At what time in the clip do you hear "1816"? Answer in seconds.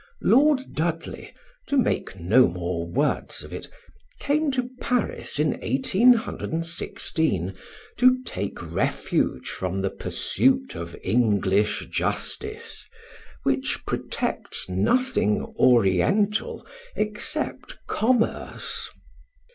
5.59-7.53